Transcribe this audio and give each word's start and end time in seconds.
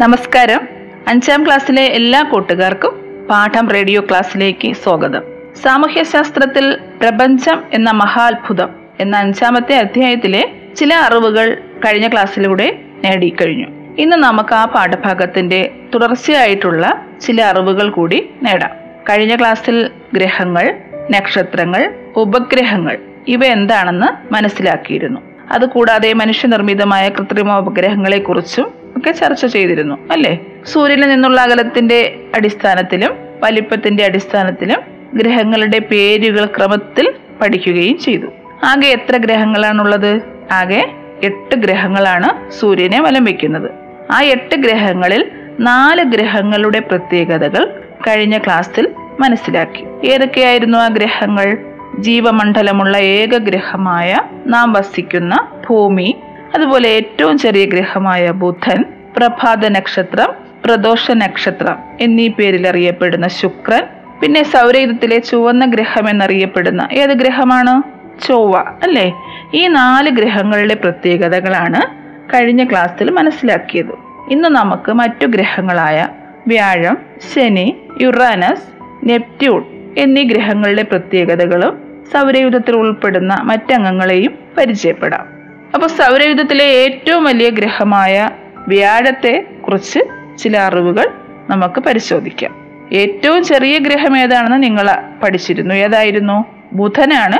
നമസ്കാരം. 0.00 0.68
അഞ്ചാം 1.08 1.46
ക്ലാസ്സിലെ 1.46 1.82
എല്ലാ 1.82 2.22
കൂട്ടുകാർക്കും 2.22 3.26
പാഠം 3.30 3.68
റേഡിയോ 3.68 4.00
ക്ലാസ്സിലേക്ക് 4.00 4.72
സ്വാഗതം. 4.72 5.22
സാമൂഹ്യശാസ്ത്രത്തിൽ 5.62 6.78
പ്രപഞ്ചം 7.00 7.62
എന്ന 7.72 7.90
മഹാത്ഭുതം 7.90 8.68
എന്ന 9.00 9.16
അഞ്ചാമത്തെ 9.16 9.74
അധ്യായത്തിലെ 9.74 10.52
ചില 10.76 10.94
അറിവുകൾ 10.94 11.58
കഴിഞ്ഞ 11.86 12.08
ക്ലാസ്സിലൂടെ 12.08 12.78
നേടിക്കഴിഞ്ഞു. 13.04 13.66
ഇന്ന് 13.98 14.16
നമുക്ക് 14.16 14.54
ആ 14.54 14.64
പാഠഭാഗത്തിന്റെ 14.64 15.70
തുടർച്ചയായിട്ടുള്ള 15.94 17.06
ചില 17.20 17.42
അറിവുകൾ 17.42 17.90
കൂടി 17.90 18.30
നേടാം. 18.42 18.70
കഴിഞ്ഞ 19.10 19.36
ക്ലാസ്സിൽ 19.36 19.90
ഗ്രഹങ്ങൾ 20.14 20.74
നക്ഷത്രങ്ങൾ 21.10 21.94
ഉപഗ്രഹങ്ങൾ 22.16 22.98
ഇവ 23.28 23.44
എന്താണെന്ന് 23.44 24.34
മനസ്സിലാക്കിയിരുന്നു. 24.34 25.20
അതുകൂടാതെ 25.50 26.12
മനുഷ്യനിർമ്മിതമായ 26.12 27.08
കൃത്രിമ 27.08 27.58
ഉപഗ്രഹങ്ങളെ 27.58 28.18
കുറിച്ചും 28.18 28.85
ഒക്കെ 28.96 29.10
ചർച്ച 29.10 29.46
ചെയ്തിരുന്നു 29.46 29.96
അല്ലേ? 30.10 30.40
സൂര്യനിൽ 30.66 31.08
നിന്നുള്ള 31.08 31.40
അകലത്തിന്റെ 31.40 32.18
അടിസ്ഥാനത്തിലും 32.34 33.14
വലിപ്പത്തിന്റെ 33.42 34.04
അടിസ്ഥാനത്തിലും 34.04 34.80
ഗ്രഹങ്ങളുടെ 35.14 35.78
പേരുകൾ 35.78 36.44
ക്രമത്തിൽ 36.44 37.14
പഠിക്കുകയും 37.40 37.98
ചെയ്തു. 37.98 38.26
ആകെ 38.64 38.86
എത്ര 38.86 39.16
ഗ്രഹങ്ങളാണുള്ളത്? 39.16 40.20
ആകെ 40.52 40.88
എട്ട് 41.22 41.54
ഗ്രഹങ്ങളാണ് 41.54 42.50
സൂര്യനെ 42.50 43.02
വലം 43.02 43.24
വയ്ക്കുന്നത് 43.24 43.70
ആ 44.12 44.22
എട്ട് 44.22 44.54
ഗ്രഹങ്ങളിൽ 44.54 45.30
നാല് 45.60 46.02
ഗ്രഹങ്ങളുടെ 46.02 46.78
പ്രത്യേകതകൾ 46.78 47.82
കഴിഞ്ഞ 48.06 48.38
ക്ലാസ്സിൽ 48.38 48.90
മനസ്സിലാക്കി. 49.20 50.06
ഏതൊക്കെയായിരുന്നു 50.06 50.78
ആ 50.78 50.88
ഗ്രഹങ്ങൾ? 50.88 51.58
ജീവമണ്ഡലമുള്ള 51.98 52.96
ഏക 52.96 53.36
ഗ്രഹമായ 53.36 54.20
നാം 54.46 54.72
വസിക്കുന്ന 54.72 55.48
ഭൂമി 55.68 56.16
അതുപോലെ 56.54 56.88
ഏറ്റവും 56.88 57.38
ചെറിയ 57.38 57.64
ഗ്രഹമായ 57.64 58.30
ബുധൻ 58.30 58.84
പ്രഭാത 59.16 59.68
നക്ഷത്രം 59.68 60.32
പ്രദോഷ 60.64 61.10
നക്ഷത്രം 61.10 61.76
എന്നീ 62.00 62.28
പേരിൽ 62.28 62.68
അറിയപ്പെടുന്ന 62.68 63.28
ശുക്രൻ 63.28 63.82
പിന്നെ 64.22 64.42
സൗരയുധത്തിലെ 64.42 65.18
ചുവന്ന 65.18 65.64
ഗ്രഹം 65.64 66.10
എന്നറിയപ്പെടുന്ന 66.10 66.88
ഏത് 66.92 67.10
ഗ്രഹമാണ്? 67.10 67.82
ചൊവ്വ 68.26 68.58
അല്ലേ? 68.82 69.12
ഈ 69.54 69.66
നാല് 69.66 70.10
ഗ്രഹങ്ങളുടെ 70.10 70.74
പ്രത്യേകതകളാണ് 70.74 71.80
കഴിഞ്ഞ 72.34 72.64
ക്ലാസ്സിൽ 72.64 73.10
മനസ്സിലാക്കിയത്. 73.10 73.92
ഇന്ന് 74.30 74.48
നമുക്ക് 74.48 74.92
മറ്റു 74.92 75.26
ഗ്രഹങ്ങളായ 75.26 76.08
വ്യാഴം 76.46 76.98
ശനി 77.34 77.76
യുറാനസ് 78.00 78.62
നെപ്റ്റ്യൂൺ 79.04 79.64
എന്നീ 79.98 80.22
ഗ്രഹങ്ങളുടെ 80.22 80.82
പ്രത്യേകതകളും 80.82 82.04
സൗരയുധത്തിൽ 82.12 82.76
ഉൾപ്പെടുന്ന 82.76 83.38
മറ്റംഗങ്ങളെയും 83.42 84.38
പരിചയപ്പെടാം. 84.58 85.26
അപ്പോൾ 85.74 85.86
സൗരയുധത്തിലെ 85.86 86.64
ഏറ്റവും 86.64 87.24
വലിയ 87.24 87.50
ഗ്രഹമായ 87.50 88.30
വ്യാഴത്തെ 88.68 89.44
കുറിച്ച് 89.66 89.98
ചില 90.38 90.58
അറിവുകൾ 90.58 91.10
നമുക്ക് 91.50 91.80
പരിശോധിക്കാം. 91.80 92.54
ഏറ്റവും 92.92 93.44
ചെറിയ 93.44 93.78
ഗ്രഹം 93.78 94.18
ഏതാണെന്ന് 94.18 94.62
നിങ്ങൾ 94.62 94.90
പഠിച്ചിരുന്നു. 95.22 95.74
ഏതായിരുന്നു? 95.74 96.44
ബുധനാണ് 96.72 97.38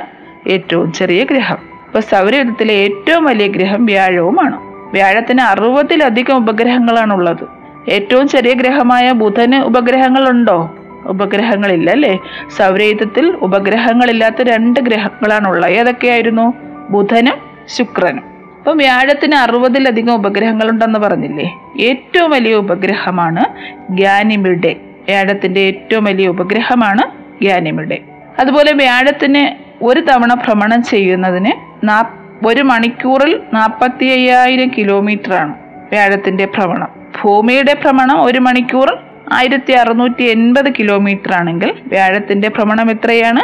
ഏറ്റവും 0.49 0.93
ചെറിയ 0.93 1.25
ഗ്രഹം. 1.25 1.59
ഇപ്പൊ 1.87 2.01
സൗരയുധത്തിലെ 2.01 2.75
ഏറ്റവും 2.75 3.25
വലിയ 3.25 3.47
ഗ്രഹം 3.47 3.87
വ്യാഴവുമാണ്. 3.87 4.61
വ്യാഴത്തിന് 4.93 5.41
അറുപതിലധികം 5.41 6.37
ഉപഗ്രഹങ്ങളാണുള്ളത്. 6.37 7.49
ഏറ്റവും 7.91 8.29
ചെറിയ 8.29 8.53
ഗ്രഹമായ 8.53 9.13
ബുധന് 9.13 9.55
ഉപഗ്രഹങ്ങളുണ്ടോ? 9.55 10.75
ഉപഗ്രഹങ്ങളില്ല 11.07 11.91
അല്ലേ 11.91 12.19
സൗരയുധത്തിൽ 12.57 13.31
ഉപഗ്രഹങ്ങളില്ലാത്ത 13.31 14.43
രണ്ട് 14.43 14.81
ഗ്രഹങ്ങളാണുള്ളത്. 14.81 15.71
ഏതൊക്കെയായിരുന്നു? 15.71 16.55
ബുധനും 16.91 17.35
ശുക്രനും. 17.69 18.36
അപ്പൊ 18.67 18.77
വ്യാഴത്തിന് 18.77 19.35
അറുപതിലധികം 19.35 20.15
ഉപഗ്രഹങ്ങളുണ്ടെന്ന് 20.15 20.99
പറഞ്ഞില്ലേ? 20.99 21.45
ഏറ്റവും 21.79 22.31
വലിയ 22.31 22.55
ഉപഗ്രഹമാണ് 22.55 23.43
ഗ്യാനിമിഡെ 23.91 24.77
വ്യാഴത്തിന്റെ 25.09 25.61
ഏറ്റവും 25.61 26.05
വലിയ 26.05 26.29
ഉപഗ്രഹമാണ് 26.29 27.03
ഗ്യാനിമിഡെ 27.43 27.99
അതുപോലെ 28.39 28.73
വ്യാഴത്തിന് 28.73 29.43
ഒരു 29.85 30.01
തവണ 30.01 30.35
ഭ്രമണം 30.35 30.83
ചെയ്യുന്നതിന് 30.83 31.53
നാ 31.85 31.99
ഒരു 32.47 32.63
മണിക്കൂറിൽ 32.63 33.43
നാൽപ്പത്തി 33.53 34.05
അയ്യായിരം 34.07 34.69
കിലോമീറ്റർ 34.79 35.35
ആണ് 35.35 35.55
വ്യാഴത്തിന്റെ 35.93 36.45
ഭ്രമണം. 36.45 36.91
ഭൂമിയുടെ 37.23 37.75
ഭ്രമണം 37.75 38.23
ഒരു 38.23 38.39
മണിക്കൂർ 38.39 38.91
ആയിരത്തി 39.33 39.73
അറുന്നൂറ്റി 39.73 40.23
എൺപത് 40.25 40.73
കിലോമീറ്റർ 40.79 41.33
ആണെങ്കിൽ 41.35 41.73
വ്യാഴത്തിന്റെ 41.87 42.49
ഭ്രമണം 42.49 42.91
എത്രയാണ്? 42.91 43.41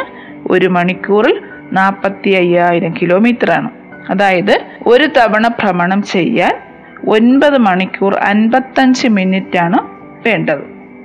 ഒരു 0.47 0.67
മണിക്കൂറിൽ 0.67 1.41
നാൽപ്പത്തി 1.71 2.29
അയ്യായിരം 2.29 2.93
കിലോമീറ്റർ 3.01 3.51
ആണ് 3.51 3.71
അതായത് 4.09 4.55
ഒരു 4.87 5.05
തവണ 5.05 5.47
ഭ്രമണം 5.47 6.03
ചെയ്യാൻ 6.03 6.61
ഒൻപത് 7.07 7.57
മണിക്കൂർ 7.57 8.15
അൻപത്തഞ്ച് 8.15 9.07
മിനിറ്റ് 9.07 9.57
ആണ് 9.57 9.77
വേണ്ടത്. 10.27 10.63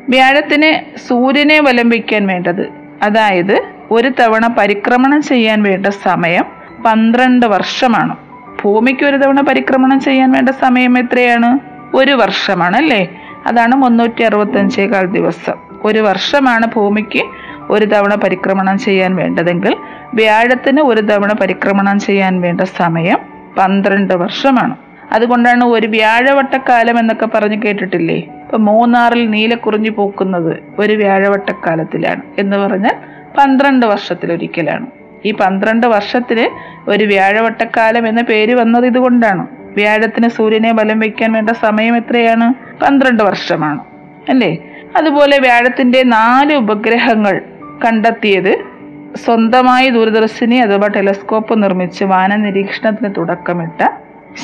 വ്യാഴത്തിന് 0.09 0.99
സൂര്യനെ 0.99 1.61
വലം 1.61 1.89
വയ്ക്കാൻ 1.89 2.27
വേണ്ടത്. 2.27 2.69
അതായത് 3.03 3.63
ഒരു 3.91 4.09
തവണ 4.09 4.47
പരിക്രമണം 4.59 5.23
ചെയ്യാൻ 5.23 5.63
വേണ്ട 5.63 5.87
സമയം 5.87 6.45
പന്ത്രണ്ട് 6.87 7.47
വർഷമാണ്. 7.47 8.17
ഭൂമിക്ക് 8.65 9.05
ഒരു 9.05 9.17
തവണ 9.17 9.41
പരിക്രമണം 9.41 10.01
ചെയ്യാൻ 10.01 10.33
വേണ്ട 10.33 10.49
സമയം 10.49 10.99
എത്രയാണ്? 10.99 11.59
ഒരു 11.97 12.13
വർഷമാണ് 12.13 12.77
അല്ലേ? 12.77 13.21
അതാണ് 13.47 13.75
മുന്നൂറ്റി 13.75 14.23
അറുപത്തഞ്ചേകാൽ 14.23 15.07
ദിവസം. 15.07 15.55
ഒരു 15.85 15.99
വർഷമാണ് 15.99 16.67
ഭൂമിക്ക് 16.67 17.23
ഒരു 17.71 17.85
തവണ 17.85 18.15
പരിക്രമണം 18.15 18.79
ചെയ്യാൻ 18.79 19.17
വേണ്ടതെങ്കിൽ 19.17 19.77
വ്യാഴത്തിന് 20.15 20.81
ഒരു 20.81 21.01
തവണ 21.01 21.33
പരിക്രമണം 21.33 21.99
ചെയ്യാൻ 21.99 22.41
വേണ്ട 22.41 22.61
സമയം 22.61 23.38
പന്ത്രണ്ട് 23.59 24.15
വർഷമാണ്. 24.15 24.77
അതുകൊണ്ടാണ് 25.13 25.65
ഒരു 25.65 25.87
വ്യാഴവട്ടക്കാലം 25.87 26.99
എന്നൊക്കെ 26.99 27.27
പറഞ്ഞ് 27.27 27.63
കേട്ടിട്ടില്ലേ? 27.63 28.17
ഇപ്പൊ 28.17 28.57
മൂന്നാറിൽ 28.57 29.31
നീലക്കുറിഞ്ഞു 29.31 29.91
പൂക്കുന്നത് 29.91 30.57
ഒരു 30.79 30.93
വ്യാഴവട്ടക്കാലത്തിലാണ് 30.93 32.23
എന്ന് 32.39 32.57
പറഞ്ഞാൽ 32.57 32.95
പന്ത്രണ്ട് 33.39 33.87
വർഷത്തിലൊരിക്കലാണ്. 33.87 34.87
ഈ 35.25 35.33
പന്ത്രണ്ട് 35.33 35.87
വർഷത്തിന് 35.87 36.49
ഒരു 36.91 37.05
വ്യാഴവട്ടക്കാലം 37.05 38.09
എന്ന 38.09 38.23
പേര് 38.23 38.55
വന്നത് 38.55 38.87
ഇതുകൊണ്ടാണ്. 38.87 39.47
വ്യാഴത്തിന് 39.75 40.29
സൂര്യനെ 40.29 40.73
ബലം 40.73 41.01
വയ്ക്കാൻ 41.01 41.33
വേണ്ട 41.33 41.51
സമയം 41.51 41.97
എത്രയാണ്? 41.97 42.55
പന്ത്രണ്ട് 42.85 43.23
വർഷമാണ്. 43.23 43.81
അല്ലേ? 44.29 44.59
അതുപോലെ 44.97 45.39
വ്യാഴത്തിന്റെ 45.39 46.03
നാല് 46.03 46.55
ഉപഗ്രഹങ്ങൾ 46.55 47.41
കണ്ടെത്തിയത് 47.85 48.78
സ്വന്തമായി 49.17 49.89
ദൂരദർശിനി 49.89 50.57
അഥവാ 50.57 50.89
ടെലസ്കോപ്പ് 50.89 51.63
നിർമ്മിച്ച് 51.63 52.05
വാന 52.05 52.37
നിരീക്ഷണത്തിന് 52.37 53.15
തുടക്കമിട്ട 53.17 53.89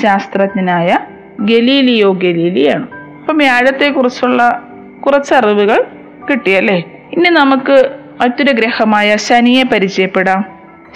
ശാസ്ത്രജ്ഞനായ 0.02 0.98
ഗലീലിയോ 1.41 2.12
ഗലീലിയാണ്. 2.12 2.86
അപ്പം 3.20 3.38
വ്യാഴത്തെക്കുറിച്ചുള്ള 3.38 4.62
കുറച്ച് 5.06 5.34
അറിവുകൾ 5.34 5.84
കിട്ടിയല്ലേ? 6.30 6.76
ഇനി 7.12 7.28
നമുക്ക് 7.28 7.91
മറ്റൊരു 8.20 8.53
ഗ്രഹമായ 8.53 9.16
ശനിയെ 9.16 9.62
പരിചയപ്പെടാം. 9.62 10.44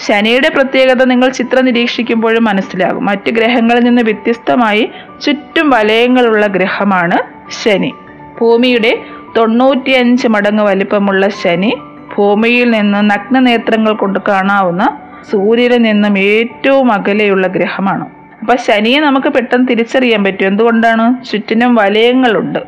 ശനിയുടെ 0.06 0.48
പ്രത്യേകത 0.48 1.04
നിങ്ങൾ 1.04 1.28
ചിത്രം 1.28 1.64
നിരീക്ഷിക്കുമ്പോഴും 1.64 2.44
മനസ്സിലാകും. 2.44 3.04
മറ്റു 3.04 3.30
ഗ്രഹങ്ങളിൽ 3.30 3.80
നിന്ന് 3.80 4.02
വ്യത്യസ്തമായി 4.02 4.90
ചുറ്റും 5.24 5.70
വലയങ്ങളുള്ള 5.70 6.46
ഗ്രഹമാണ് 6.46 7.18
ശനി. 7.64 7.94
ഭൂമിയുടെ 8.40 8.98
തൊണ്ണൂറ്റിയഞ്ച് 9.36 10.28
മടങ്ങ് 10.28 10.64
വലിപ്പമുള്ള 10.64 11.28
ശനി 11.28 11.72
ഭൂമിയിൽ 12.18 12.70
നിന്ന് 12.70 13.10
നഗ്നനേത്രങ്ങൾ 13.10 13.92
കൊണ്ട് 13.92 14.18
കാണാവുന്ന 14.28 15.00
സൂര്യനിൽ 15.30 15.82
നിന്നും 15.82 16.18
ഏറ്റവും 16.18 16.92
അകലെയുള്ള 16.92 17.46
ഗ്രഹമാണ്. 17.46 18.08
അപ്പൊ 18.40 18.56
ശനിയെ 18.56 19.00
നമുക്ക് 19.00 19.26
പെട്ടെന്ന് 19.26 19.68
തിരിച്ചറിയാൻ 19.68 20.24
പറ്റും. 20.24 20.46
എന്തുകൊണ്ടാണ്? 20.46 21.24
ചുറ്റിനും 21.24 21.74
വലയങ്ങളുണ്ട്. 21.74 22.58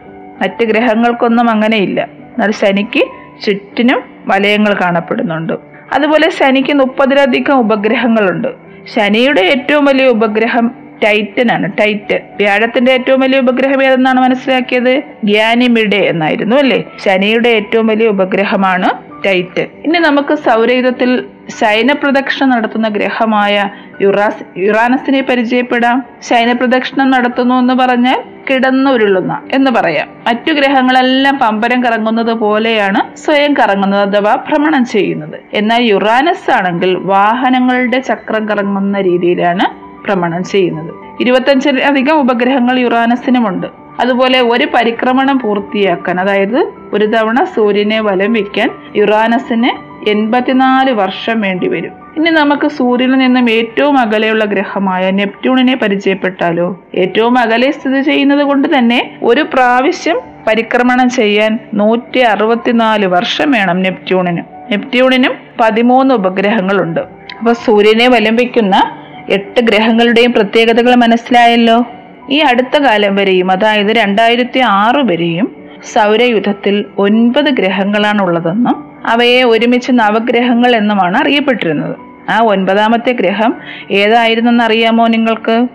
മറ്റ് 0.43 0.65
ഗ്രഹങ്ങൾക്കൊന്നും 0.65 1.51
അങ്ങനെയില്ല. 1.51 2.03
എന്നാൽ 2.03 2.51
ശനിക്ക് 2.51 3.01
ചുറ്റിനും 3.47 4.03
വലയങ്ങൾ 4.27 4.75
കാണപ്പെടുന്നുണ്ട്. 4.75 5.53
അതുപോലെ 5.93 6.31
ശനിക്ക് 6.31 6.73
മുപ്പതിലധികം 6.73 7.59
ഉപഗ്രഹങ്ങളുണ്ട്. 7.59 8.49
ശനിയുടെ 8.95 9.41
ഏറ്റവും 9.41 9.85
വലിയ 9.85 10.07
ഉപഗ്രഹം 10.07 10.75
ടൈറ്റൻ 11.05 11.53
ആണ്. 11.53 11.73
ടൈറ്റൻ 11.81 12.21
വ്യാഴത്തിന്റെ 12.37 12.93
ഏറ്റവും 12.93 13.21
വലിയ 13.21 13.39
ഉപഗ്രഹം 13.39 13.85
ഏതെന്നാണ് 13.85 14.21
മനസ്സിലാക്കിയത്? 14.21 15.03
ഗ്യാനിമിഡെ 15.25 15.97
എന്നായിരുന്നു 15.97 16.57
അല്ലേ? 16.57 16.85
ശനിയുടെ 17.05 17.49
ഏറ്റവും 17.49 17.87
വലിയ 17.87 18.07
ഉപഗ്രഹമാണ് 18.07 19.11
ടൈറ്റൻ 19.25 19.67
ഇനി 19.85 19.99
നമുക്ക് 19.99 20.35
സൗരയുധത്തിൽ 20.35 21.25
ശയനപ്രദക്ഷിണം 21.61 22.51
നടത്തുന്ന 22.51 22.89
ഗ്രഹമായ 22.89 23.71
യുറാസ് 24.03 24.59
യുറാനസിനെ 24.59 25.23
പരിചയപ്പെടാം. 25.23 26.05
ശയനപ്രദക്ഷിണം 26.23 27.11
നടത്തുന്നു 27.11 27.55
എന്ന് 27.55 27.75
പറഞ്ഞാൽ 27.75 28.23
കിടന്നുരുളുന്ന 28.51 29.43
എന്ന് 29.53 29.71
പറയാം. 29.71 30.09
മറ്റു 30.27 30.53
ഗ്രഹങ്ങളെല്ലാം 30.53 31.39
പമ്പരം 31.39 31.85
കറങ്ങുന്നത് 31.85 32.33
പോലെയാണ് 32.33 33.17
സ്വയം 33.17 33.55
കറങ്ങുന്നത് 33.55 34.17
അഥവാ 34.17 34.35
ഭ്രമണം 34.35 34.85
ചെയ്യുന്നത്. 34.85 35.41
എന്നാൽ 35.55 35.83
യുറാനസ് 35.83 36.51
ആണെങ്കിൽ 36.51 36.95
വാഹനങ്ങളുടെ 36.95 38.01
ചക്രം 38.01 38.49
കറങ്ങുന്ന 38.49 39.01
രീതിയിലാണ് 39.01 39.90
ഭ്രമണം 40.11 40.45
ചെയ്യുന്നത്. 40.45 40.95
ഇരുപത്തഞ്ചിലധികം 41.21 42.21
ഉപഗ്രഹങ്ങൾ 42.21 42.79
യുറാനസിനുമുണ്ട്. 42.79 43.67
അതുപോലെ 44.01 44.41
ഒരു 44.41 44.67
പരിക്രമണം 44.75 45.39
പൂർത്തിയാക്കാൻ 45.39 46.21
അതായത് 46.21 46.73
ഒരു 46.93 47.05
തവണ 47.05 47.45
സൂര്യനെ 47.45 48.01
വലം 48.01 48.33
വയ്ക്കാൻ 48.33 48.71
യുറാനസിന് 48.97 49.91
എൺപത്തിനാല് 50.11 50.91
വർഷം 50.91 51.41
വേണ്ടി 51.41 51.69
വരും. 51.69 51.93
ഇനി 52.17 52.31
നമുക്ക് 52.31 52.69
സൂര്യനിൽ 52.69 53.19
നിന്നും 53.19 53.51
ഏറ്റവും 53.51 53.99
അകലെയുള്ള 53.99 54.45
ഗ്രഹമായ 54.45 55.11
നെപ്റ്റ്യൂണിനെ 55.11 55.77
പരിചയപ്പെട്ടാലോ? 55.77 56.83
ഏറ്റവും 56.95 57.39
അകലെ 57.39 57.71
സ്ഥിതി 57.71 58.01
ചെയ്യുന്നത് 58.01 58.43
കൊണ്ട് 58.43 58.79
തന്നെ 58.79 59.19
ഒരു 59.23 59.47
പ്രാവശ്യം 59.55 60.21
പരിക്രമണം 60.47 61.11
ചെയ്യാൻ 61.11 61.59
നൂറ്റി 61.75 62.19
അറുപത്തിനാല് 62.19 63.07
വർഷം 63.07 63.51
വേണം 63.51 63.83
നെപ്റ്റ്യൂണിന്. 63.83 64.73
നെപ്റ്റ്യൂണിനും 64.73 65.33
പതിമൂന്ന് 65.61 66.15
ഉപഗ്രഹങ്ങളുണ്ട്. 66.15 67.01
അപ്പൊ 67.39 67.53
സൂര്യനെ 67.53 68.09
വലം 68.09 68.37
വയ്ക്കുന്ന 68.37 69.00
എട്ട് 69.29 69.61
ഗ്രഹങ്ങളുടെയും 69.61 70.33
പ്രത്യേകതകൾ 70.33 70.95
മനസ്സിലായല്ലോ. 70.95 71.87
ഈ 72.31 72.39
അടുത്ത 72.39 72.79
കാലം 72.79 73.17
വരെയും 73.17 73.51
അതായത് 73.51 73.87
രണ്ടായിരത്തി 73.87 74.59
ആറ് 74.59 75.11
വരെയും 75.11 75.57
സൗരയുധത്തിൽ 75.93 76.85
ഒൻപത് 76.99 77.45
ഗ്രഹങ്ങളാണ് 77.45 78.23
ഉള്ളതെന്നും 78.23 78.91
അവയെ 79.07 79.43
ഒരുമിച്ച് 79.43 79.93
നവഗ്രഹങ്ങൾ 79.93 80.77
എന്നുമാണ് 80.77 81.19
അറിയപ്പെട്ടിരുന്നത്. 81.19 81.97
ആ 82.31 82.41
ഒൻപതാമത്തെ 82.43 83.13
ഗ്രഹം 83.13 83.57
ഏതായിരുന്നെന്ന് 83.91 84.65
അറിയാമോ 84.65 85.07
നിങ്ങൾക്ക്? 85.07 85.69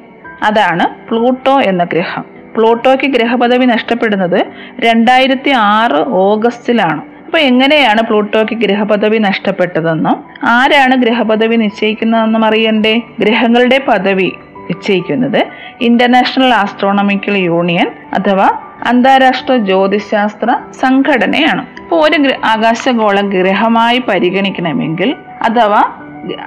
അതാണ് 0.44 1.10
പ്ലൂട്ടോ 1.10 1.62
എന്ന 1.62 1.84
ഗ്രഹം. 1.84 2.26
പ്ലൂട്ടോയ്ക്ക് 2.56 3.06
ഗ്രഹപദവി 3.06 3.66
നഷ്ടപ്പെടുന്നത് 3.66 4.46
രണ്ടായിരത്തി 4.80 5.50
ആറ് 5.50 6.08
ഓഗസ്റ്റിലാണ്. 6.08 7.02
അപ്പൊ 7.26 7.38
എങ്ങനെയാണ് 7.38 8.02
പ്ലൂട്ടോയ്ക്ക് 8.02 8.54
ഗ്രഹപദവി 8.54 9.18
നഷ്ടപ്പെട്ടതെന്നും? 9.18 10.24
ആരാണ് 10.44 10.96
ഗ്രഹപദവി 10.96 11.56
നിശ്ചയിക്കുന്നതെന്നും 11.56 12.46
അറിയണ്ടേ? 12.46 13.02
ഗ്രഹങ്ങളുടെ 13.20 13.82
പദവി 13.88 14.32
നിശ്ചയിക്കുന്നത് 14.56 15.48
ഇന്റർനാഷണൽ 15.82 16.54
ആസ്ട്രോണമിക്കൽ 16.54 17.38
യൂണിയൻ 17.38 17.92
അഥവാ 18.14 18.50
അന്താരാഷ്ട്ര 18.86 19.56
ജ്യോതിശാസ്ത്ര 19.56 20.60
സംഘടനയാണ്. 20.80 21.66
അപ്പോൾ 21.82 22.06
ഒരു 22.06 22.30
ആകാശഗോള 22.46 23.22
ഗ്രഹമായി 23.22 24.00
പരിഗണിക്കണമെങ്കിൽ 24.00 25.16
അഥവാ 25.42 25.84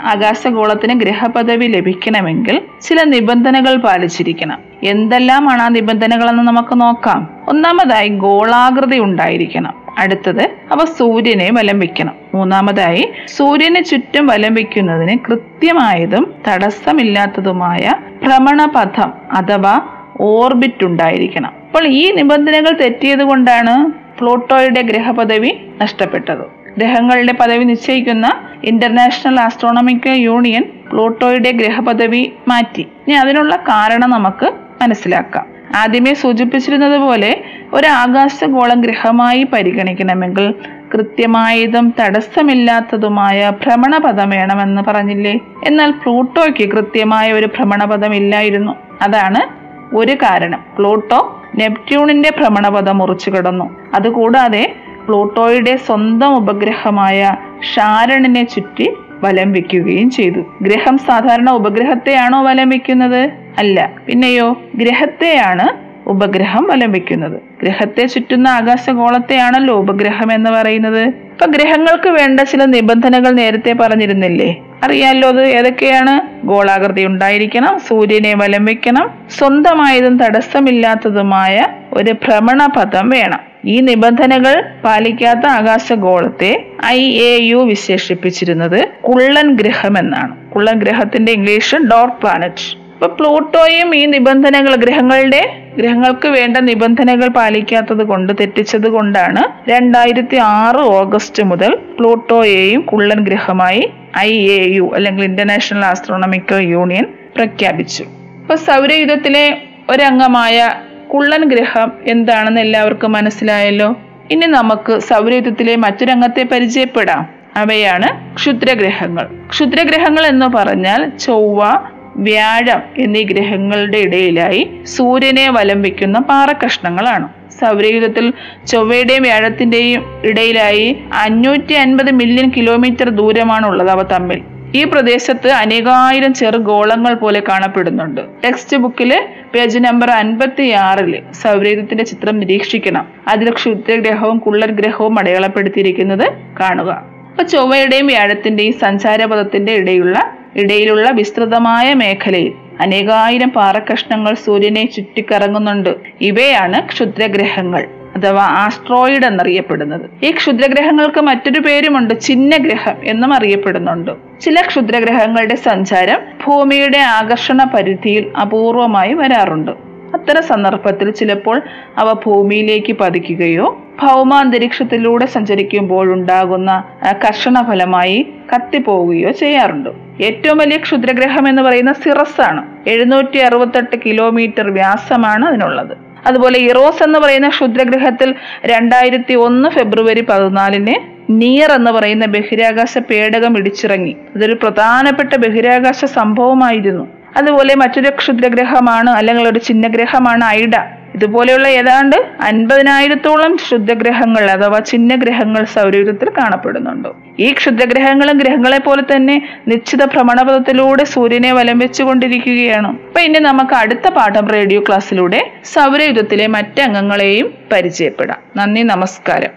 ആകാശഗോളത്തിന് 0.02 1.00
ഗ്രഹപദവി 1.00 1.66
ലഭിക്കണമെങ്കിൽ 1.66 2.62
ചില 2.80 3.02
നിബന്ധനകൾ 3.04 3.76
പാലിച്ചിരിക്കണം. 3.76 4.58
എന്തെല്ലാമാണ് 4.82 5.62
ആ 5.62 5.68
നിബന്ധനകളെന്ന് 5.68 6.42
നമുക്ക് 6.42 6.80
നോക്കാം. 6.80 7.28
ഒന്നാമതായി 7.48 8.08
ഗോളാകൃതി 8.08 8.98
ഉണ്ടായിരിക്കണം. 8.98 9.87
അടുത്തത് 9.98 10.42
അവ 10.72 10.84
സൂര്യനെ 10.84 11.50
വലം 11.52 11.78
വയ്ക്കണം 11.78 12.14
മൂന്നാമതായി 12.34 13.04
സൂര്യന് 13.36 13.84
ചുറ്റും 13.84 14.26
വലം 14.26 14.54
വയ്ക്കുന്നതിന് 14.54 15.18
കൃത്യമായതും 15.18 16.34
തടസ്സമില്ലാത്തതുമായ 16.48 17.94
ഭ്രമണപഥം 18.24 19.12
അഥവാ 19.32 19.74
ഓർബിറ്റ് 20.20 20.84
ഉണ്ടായിരിക്കണം. 20.84 21.52
അപ്പോൾ 21.66 21.84
ഈ 21.86 22.12
നിബന്ധനകൾ 22.12 22.72
തെറ്റിയത് 22.80 23.24
കൊണ്ടാണ് 23.24 23.74
പ്ലൂട്ടോയുടെ 24.18 24.82
ഗ്രഹപദവി 24.82 25.52
നഷ്ടപ്പെട്ടത്. 25.82 26.44
ഗ്രഹങ്ങളുടെ 26.78 27.32
പദവി 27.32 27.64
നിശ്ചയിക്കുന്ന 27.64 28.26
ഇന്റർനാഷണൽ 28.64 29.40
ആസ്ട്രോണമിക്കൽ 29.40 30.10
യൂണിയൻ 30.10 30.64
പ്ലൂട്ടോയുടെ 30.92 31.50
ഗ്രഹപദവി 31.50 32.32
മാറ്റി. 32.48 32.80
ഇനി 32.80 33.14
അതിനുള്ള 33.14 33.56
കാരണം 33.56 34.10
നമുക്ക് 34.10 34.48
മനസ്സിലാക്കാം. 34.82 35.46
ആദ്യമേ 35.76 36.14
സൂചിപ്പിച്ചിരുന്നത് 36.14 36.98
പോലെ 36.98 37.44
ഒരു 37.72 37.86
ആകാശഗോളം 37.86 38.80
ഗ്രഹമായി 38.80 39.44
പരിഗണിക്കണമെങ്കിൽ 39.52 40.54
കൃത്യമായതും 40.94 41.94
തടസ്സമില്ലാത്തതുമായ 42.00 43.52
ഭ്രമണപഥം 43.62 44.30
വേണമെന്ന് 44.30 44.82
പറഞ്ഞില്ലേ? 44.82 45.38
എന്നാൽ 45.64 45.90
പ്ലൂട്ടോയ്ക്ക് 45.90 46.70
കൃത്യമായ 46.70 47.32
ഒരു 47.32 47.46
ഭ്രമണപഥം 47.46 48.14
ഇല്ലായിരുന്നു. 48.14 48.72
അതാണ് 49.02 49.68
ഒരു 49.96 50.12
കാരണം. 50.12 50.64
പ്ലൂട്ടോ 50.78 51.42
നെപ്റ്റ്യൂണിന്റെ 51.56 52.30
ഭ്രമണപഥം 52.30 52.98
മുറിച്ചു 52.98 53.30
കിടന്നു. 53.30 53.76
അതുകൂടാതെ 53.94 54.74
പ്ലൂട്ടോയുടെ 55.08 55.76
സ്വന്തം 55.76 56.36
ഉപഗ്രഹമായ 56.36 57.36
ഷാരണിനെ 57.74 58.44
ചുറ്റി 58.44 58.90
വലം 59.24 59.52
വെക്കുകയും 59.52 60.10
ചെയ്തു. 60.10 60.40
ഗ്രഹം 60.62 60.98
സാധാരണ 60.98 61.50
ഉപഗ്രഹത്തെയാണോ 61.50 62.42
വലം 62.42 62.68
വെക്കുന്നത്? 62.68 63.30
അല്ല. 63.58 63.90
പിന്നെയോ 64.06 64.62
ഗ്രഹത്തെയാണ് 64.76 65.87
ഉപഗ്രഹം 66.08 66.72
അലംബിക്കുന്നത് 66.72 67.40
ഗ്രഹത്തെ 67.62 68.06
ചുറ്റുന്ന 68.06 68.48
ആകാശഗോളത്തെയാണല്ലോ 68.48 69.74
ഉപഗ്രഹം 69.74 70.32
എന്ന് 70.32 70.50
പറയുന്നത്. 70.50 71.02
ഇപ്പൊ 71.02 71.46
ഗ്രഹങ്ങൾക്ക് 71.46 72.08
വേണ്ട 72.08 72.40
ചില 72.40 72.64
നിബന്ധനകൾ 72.64 73.30
നേരത്തെ 73.30 73.72
പറഞ്ഞിരുന്നില്ലേ? 73.72 74.56
അറിയാമല്ലോ 74.82 75.28
അത് 75.28 75.42
ഏതൊക്കെയാണ്? 75.46 76.46
ഗോളാകൃതി 76.46 77.02
ഉണ്ടായിരിക്കണം 77.02 77.80
സൂര്യനെ 77.88 78.34
വലം 78.34 78.64
വയ്ക്കണം 78.64 79.10
സ്വന്തമായതും 79.38 80.16
തടസ്സമില്ലാത്തതുമായ 80.18 81.66
ഒരു 81.92 82.12
ഭ്രമണപഥം 82.12 83.08
വേണം. 83.10 83.38
ഈ 83.64 83.80
നിബന്ധനകൾ 83.80 84.62
പാലിക്കാത്ത 84.84 85.46
ആകാശഗോളത്തെ 85.46 86.64
ഐ 86.84 87.00
എ 87.18 87.38
യു 87.42 87.56
വിശേഷിപ്പിച്ചിരുന്നത് 87.56 88.88
കുള്ളൻ 89.02 89.56
ഗ്രഹം 89.56 89.98
എന്നാണ്. 89.98 90.36
കുള്ളൻ 90.50 90.78
ഗ്രഹത്തിന്റെ 90.78 91.32
ഇംഗ്ലീഷ് 91.32 91.76
ഡോർ 91.76 92.08
പ്ലാനറ്റ്. 92.08 92.77
അപ്പൊ 93.02 93.16
പ്ലൂട്ടോയും 93.16 93.96
ഈ 93.96 94.06
നിബന്ധനകൾ 94.06 94.74
ഗ്രഹങ്ങളുടെ 94.74 95.62
ഗ്രഹങ്ങൾക്ക് 95.78 96.28
വേണ്ട 96.28 96.56
നിബന്ധനകൾ 96.56 97.28
പാലിക്കാത്തത് 97.28 98.04
കൊണ്ട് 98.04 98.32
തെറ്റിച്ചത് 98.40 98.88
കൊണ്ടാണ് 98.88 99.70
രണ്ടായിരത്തി 99.70 100.36
ആറ് 100.36 100.76
ഓഗസ്റ്റ് 100.76 101.42
മുതൽ 101.42 101.78
പ്ലൂട്ടോയെയും 101.98 102.80
കുള്ളൻ 102.80 103.20
ഗ്രഹമായി 103.24 103.90
ഐ 104.18 104.48
എ 104.48 104.64
യു 104.68 104.90
അല്ലെങ്കിൽ 104.94 105.24
ഇന്റർനാഷണൽ 105.24 105.84
ആസ്ട്രോണമിക്കൽ 105.84 106.56
യൂണിയൻ 106.56 107.06
പ്രഖ്യാപിച്ചു. 107.36 108.04
അപ്പൊ 108.40 108.54
സൗരയുധത്തിലെ 108.54 109.58
ഒരംഗമായ 109.90 110.68
കുള്ളൻ 111.14 111.44
ഗ്രഹം 111.44 111.92
എന്താണെന്ന് 112.06 112.60
എല്ലാവർക്കും 112.60 113.12
മനസ്സിലായല്ലോ? 113.12 113.96
ഇനി 114.30 114.46
നമുക്ക് 114.46 114.98
സൗരയുധത്തിലെ 114.98 115.76
മറ്റൊരംഗത്തെ 115.76 116.42
പരിചയപ്പെടാം. 116.42 117.28
അവയാണ് 117.56 118.34
ക്ഷുദ്രഗ്രഹങ്ങൾ. 118.34 119.28
ക്ഷുദ്രഗ്രഹങ്ങൾ 119.50 120.26
എന്ന് 120.26 120.46
പറഞ്ഞാൽ 120.46 121.08
ചൊവ്വ 121.08 121.88
വ്യാഴം 122.18 122.80
എന്നീ 122.98 123.22
ഗ്രഹങ്ങളുടെ 123.22 123.98
ഇടയിലായി 123.98 124.70
സൂര്യനെ 124.84 125.50
വലം 125.50 125.82
വയ്ക്കുന്ന 125.82 126.18
പാറക്കഷ്ണങ്ങളാണ്. 126.18 127.28
സൗരയുഗത്തിൽ 127.60 128.32
ചൊവ്വയുടെയും 128.66 129.22
വ്യാഴത്തിന്റെയും 129.22 130.20
ഇടയിലായി 130.24 130.98
അഞ്ഞൂറ്റി 131.12 131.72
അൻപത് 131.72 132.10
മില്യൺ 132.10 132.52
കിലോമീറ്റർ 132.56 133.08
ദൂരമാണുള്ളത് 133.08 133.90
അവ 133.90 134.02
തമ്മിൽ. 134.02 134.42
ഈ 134.74 134.84
പ്രദേശത്ത് 134.84 135.48
അനേകായിരം 135.48 136.34
ചെറു 136.34 136.58
ഗോളങ്ങൾ 136.58 137.14
പോലെ 137.14 137.42
കാണപ്പെടുന്നുണ്ട്. 137.48 138.20
ടെക്സ്റ്റ് 138.44 138.76
ബുക്കിൽ 138.76 139.26
പേജ് 139.54 139.78
നമ്പർ 139.78 140.10
അൻപത്തി 140.10 140.70
ആറിൽ 140.70 141.22
സൗരയുഗത്തിന്റെ 141.32 142.04
ചിത്രം 142.04 142.38
നിരീക്ഷിക്കണം. 142.38 143.08
അതിൽ 143.28 143.50
ക്ഷുദ്രഗ്രഹവും 143.50 144.38
കുള്ളൻ 144.38 144.70
ഗ്രഹവും 144.70 145.18
അടയാളപ്പെടുത്തിയിരിക്കുന്നത് 145.18 146.32
കാണുക. 146.60 147.18
അപ്പൊ 147.30 147.42
ചൊവ്വയുടെയും 147.42 148.06
വ്യാഴത്തിന്റെയും 148.06 148.72
സഞ്ചാരപഥത്തിന്റെ 148.72 149.72
ഇടയുള്ള 149.72 150.37
ഇടയിലുള്ള 150.56 151.10
വിസ്തൃതമായ 151.10 151.94
മേഖലയിൽ 151.94 152.52
അനേകായിരം 152.80 153.48
പാറക്കഷ്ണങ്ങൾ 153.48 154.34
സൂര്യനെ 154.34 154.86
ചുറ്റിക്കറങ്ങുന്നുണ്ട്. 154.86 155.96
ഇവയാണ് 156.20 156.88
ക്ഷുദ്രഗ്രഹങ്ങൾ 156.88 157.88
അഥവാ 158.16 158.42
ആസ്ട്രോയിഡ് 158.42 159.26
എന്നറിയപ്പെടുന്നത്. 159.26 160.24
ഈ 160.24 160.30
ക്ഷുദ്രഗ്രഹങ്ങൾക്ക് 160.30 161.20
മറ്റൊരു 161.20 161.60
പേരുമുണ്ട് 161.60 162.20
ചിഹ്നഗ്രഹം 162.20 162.94
എന്നും 163.04 163.34
അറിയപ്പെടുന്നുണ്ട്. 163.34 164.10
ചില 164.40 164.60
ക്ഷുദ്രഗ്രഹങ്ങളുടെ 164.66 165.54
സഞ്ചാരം 165.54 166.20
ഭൂമിയുടെ 166.46 166.98
ആകർഷണ 166.98 167.64
പരിധിയിൽ 167.74 168.32
അപൂർവമായി 168.40 169.14
വരാറുണ്ട്. 169.14 169.70
അത്തരം 170.14 170.42
സന്ദർഭത്തിൽ 170.42 171.10
ചിലപ്പോൾ 171.10 171.62
അവ 171.98 172.12
ഭൂമിയിലേക്ക് 172.12 172.92
പതിക്കുകയോ 172.92 173.84
ഭൗമാന്തരീക്ഷത്തിലൂടെ 174.02 175.26
സഞ്ചരിക്കുമ്പോൾ 175.26 176.12
ഉണ്ടാകുന്ന 176.12 176.84
കർഷണ 177.24 177.62
ഫലമായി 177.62 178.32
കത്തിപ്പോവുകയോ 178.54 179.30
ചെയ്യാറുണ്ട്. 179.30 179.90
ഏറ്റവും 180.22 180.58
വലിയ 180.58 180.76
ക്ഷുദ്രഗ്രഹം 180.76 181.48
എന്ന് 181.48 181.62
പറയുന്ന 181.62 181.92
സിറസ് 181.92 182.40
ആണ് 182.40 182.66
എഴുന്നൂറ്റി 182.88 183.38
അറുപത്തെട്ട് 183.38 183.96
കിലോമീറ്റർ 184.06 184.70
വ്യാസമാണ് 184.70 185.44
അതിനുള്ളത്. 185.44 185.96
അതുപോലെ 186.26 186.58
ഇറോസ് 186.58 187.02
എന്ന് 187.02 187.18
പറയുന്ന 187.18 187.48
ക്ഷുദ്രഗ്രഹത്തിൽ 187.48 188.34
രണ്ടായിരത്തി 188.66 189.34
ഒന്ന് 189.34 189.68
ഫെബ്രുവരി 189.68 190.20
പതിനാലിന് 190.20 190.94
നിയർ 191.30 191.72
എന്ന് 191.72 191.90
പറയുന്ന 191.90 192.26
ബഹിരാകാശ 192.26 192.98
പേടകം 192.98 193.58
ഇടിച്ചിറങ്ങി. 193.58 194.16
അതൊരു 194.36 194.54
പ്രധാനപ്പെട്ട 194.54 195.36
ബഹിരാകാശ 195.36 196.04
സംഭവമായിരുന്നു. 196.04 197.08
അതുപോലെ 197.36 197.74
മറ്റൊരു 197.74 198.10
ക്ഷുദ്രഗ്രഹമാണ് 198.18 199.10
അല്ലെങ്കിൽ 199.10 199.48
ഒരു 199.48 199.58
ചിഹ്നഗ്രഹമാണ് 199.58 200.44
ഐഡ. 200.44 200.97
ഇതുപോലെയുള്ള 201.14 201.68
ഏതാണ്ട് 201.68 202.16
അൻപതിനായിരത്തോളം 202.40 203.56
ക്ഷുദ്രഗ്രഹങ്ങൾ 203.56 204.50
അഥവാ 204.50 204.78
ചിഹ്നഗ്രഹങ്ങൾ 204.78 205.64
സൗരയൂഥത്തിൽ 205.64 206.28
കാണപ്പെടുന്നുണ്ട്. 206.30 207.08
ഈ 207.40 207.52
ക്ഷുദ്രഗ്രഹങ്ങളും 207.52 208.38
ഗ്രഹങ്ങളെ 208.38 208.78
പോലെ 208.78 209.02
തന്നെ 209.02 209.48
നിശ്ചിത 209.68 210.04
ഭ്രമണപഥത്തിലൂടെ 210.04 211.04
സൂര്യനെ 211.04 211.52
വലം 211.52 211.78
വെച്ചുകൊണ്ടിരിക്കുകയാണ്. 211.78 212.86
അപ്പൊ 212.86 213.20
ഇനി 213.20 213.38
നമുക്ക് 213.38 213.74
അടുത്ത 213.74 214.08
പാഠം 214.08 214.48
റേഡിയോ 214.48 214.80
ക്ലാസ്സിലൂടെ 214.80 215.50
സൗരയൂഥത്തിലെ 215.64 216.46
മറ്റംഗങ്ങളെയും 216.46 217.54
പരിചയപ്പെടാം. 217.72 218.38
നന്ദി 218.56 218.82
നമസ്കാരം. 218.82 219.50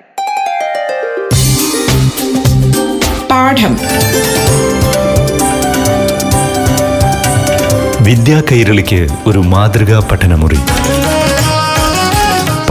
പാഠം. 3.31 3.77
വിദ്യാ 8.05 8.41
കൈരളിക്ക് 8.51 9.07
ഒരു 9.27 9.39
മാതൃകാ 9.39 10.07
പഠനമുറി. 10.11 10.57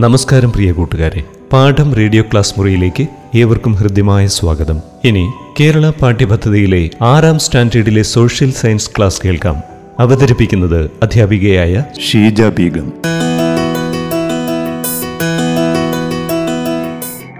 നമസ്കാരം 0.00 0.52
പ്രിയ 0.52 0.72
കൂട്ടുകാരെ. 0.72 1.22
പാഠം 1.52 1.94
റേഡിയോ 1.94 2.22
ക്ലാസ് 2.22 2.54
മുറിയിലേക്ക് 2.58 3.06
ഏവർക്കും 3.34 3.72
ഹൃദ്യമായ 3.72 4.26
സ്വാഗതം. 4.26 4.80
ഇനി 5.04 5.30
കേരള 5.60 5.90
പാഠ്യപദ്ധതിയിലെ 5.90 6.90
ആറാം 7.02 7.38
സ്റ്റാൻഡേർഡിലെ 7.38 8.02
സോഷ്യൽ 8.02 8.52
സയൻസ് 8.52 8.90
ക്ലാസ് 8.96 9.22
കേൾക്കാം. 9.24 9.62
അവതരിപ്പിക്കുന്നത് 9.98 10.90
അധ്യാപികയായ 11.02 11.84
ഷീജ 12.00 12.42
ബീഗം. 12.42 12.92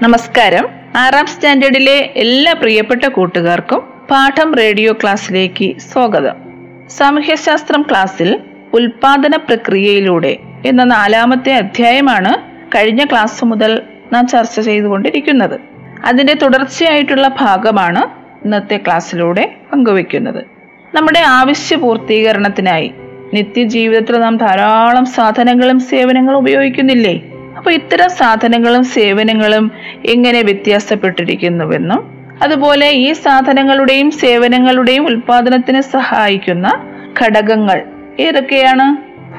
നമസ്കാരം. 0.02 0.68
ആറാം 0.96 1.26
സ്റ്റാൻഡേർഡിലെ 1.26 2.12
എല്ലാ 2.16 2.52
പ്രിയപ്പെട്ട 2.52 3.04
കൂട്ടുകാർക്കും 3.04 3.82
പാഠം 4.10 4.54
റേഡിയോ 4.54 4.92
ക്ലാസ്സിലേക്ക് 4.92 5.78
സ്വാഗതം. 5.92 6.34
സാമൂഹ്യശാസ്ത്രം 6.90 7.82
ക്ലാസ്സിൽ 7.82 8.40
ഉൽപാദന 8.74 9.36
പ്രക്രിയയിലൂടെ 9.36 10.36
എന്ന 10.64 10.84
നാലാമത്തെ 10.84 11.52
അധ്യായമാണ് 11.52 12.32
കഴിഞ്ഞ 12.74 13.04
ക്ലാസ് 13.04 13.44
മുതൽ 13.44 13.82
നാം 14.12 14.26
ചർച്ച 14.26 14.60
ചെയ്തുകൊണ്ടിരിക്കുന്നത്. 14.60 15.60
അതിന്റെ 16.04 16.34
തുടർച്ചയായിട്ടുള്ള 16.34 17.28
ഭാഗമാണ് 17.40 18.02
ഇന്നത്തെ 18.44 18.76
ക്ലാസ്സിലൂടെ 18.76 19.54
പങ്കുവെക്കുന്നത് 19.72 20.44
നമ്മുടെ 20.94 21.20
ആവശ്യ 21.20 21.76
പൂർത്തീകരണത്തിനായി 21.76 22.94
നിത്യജീവിതത്തിൽ 23.34 24.16
നാം 24.16 24.36
ധാരാളം 24.36 25.04
സാധനങ്ങളും 25.04 25.80
സേവനങ്ങളും 25.80 26.38
ഉപയോഗിക്കുന്നില്ലേ? 26.38 27.20
അപ്പോൾ 27.56 27.70
ഇത്തരം 27.70 28.10
സാധനങ്ങളും 28.10 28.84
സേവനങ്ങളും 28.84 29.70
എങ്ങനെ 30.04 30.42
വ്യത്യാസപ്പെട്ടിരിക്കുന്നുവെന്നും 30.42 32.00
അതുപോലെ 32.42 32.90
ഈ 32.90 33.12
സാധനങ്ങളുടെയും 33.12 34.10
സേവനങ്ങളുടെയും 34.10 35.06
ഉൽപാദനത്തിന് 35.06 35.80
സഹായിക്കുന്ന 35.80 36.68
ഘടകങ്ങൾ 37.22 37.82
ഏതൊക്കെയാണ്? 38.20 38.86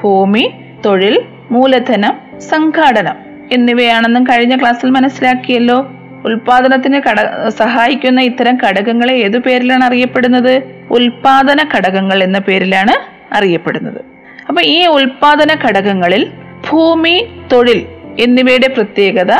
ഭൂമി 0.02 0.44
തൊഴിൽ 0.84 1.24
മൂലധനം 1.50 2.40
സംഘാടനം 2.40 3.16
എന്നിവയാണെന്നും 3.52 4.24
കഴിഞ്ഞ 4.24 4.56
ക്ലാസ്സിൽ 4.56 4.90
മനസ്സിലാക്കിയല്ലോ. 4.90 5.90
ഉൽപാദനത്തിന് 6.24 7.00
ഘട 7.08 7.48
സഹായിക്കുന്ന 7.48 8.20
ഇത്തരം 8.20 8.58
ഘടകങ്ങളെ 8.64 9.14
ഏതു 9.14 9.38
പേരിലാണ് 9.38 9.84
അറിയപ്പെടുന്നത്? 9.84 10.62
ഉൽപാദന 10.90 11.56
ഘടകങ്ങൾ 11.76 12.22
എന്ന 12.22 12.38
പേരിലാണ് 12.38 12.94
അറിയപ്പെടുന്നത്. 13.34 14.00
അപ്പൊ 14.48 14.62
ഈ 14.62 14.86
ഉൽപാദന 14.86 15.56
ഘടകങ്ങളിൽ 15.66 16.32
ഭൂമി 16.70 17.28
തൊഴിൽ 17.52 17.86
എന്നിവയുടെ 18.18 18.68
പ്രത്യേകത 18.68 19.32